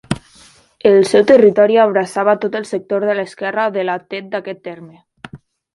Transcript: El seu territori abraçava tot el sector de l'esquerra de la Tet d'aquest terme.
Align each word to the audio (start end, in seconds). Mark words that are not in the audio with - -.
El 0.91 0.95
seu 1.09 1.25
territori 1.33 1.77
abraçava 1.83 2.35
tot 2.47 2.59
el 2.61 2.67
sector 2.71 3.07
de 3.11 3.19
l'esquerra 3.21 3.69
de 3.79 3.87
la 3.91 4.01
Tet 4.15 4.35
d'aquest 4.35 4.67
terme. 4.73 5.41